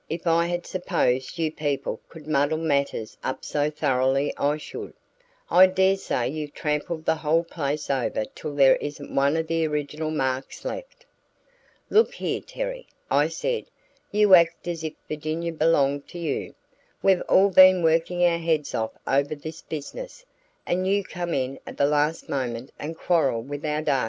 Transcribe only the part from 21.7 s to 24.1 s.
the last moment and quarrel with our data.